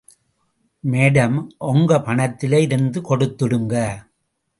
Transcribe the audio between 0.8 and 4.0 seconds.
Madam... ஓங்க பணத்துல இருந்து கொடுத்துடுங்க.